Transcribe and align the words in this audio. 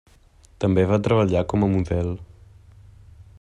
També 0.63 0.85
va 0.91 0.99
treballar 1.07 1.43
com 1.53 1.67
a 1.67 1.69
model. 1.75 2.11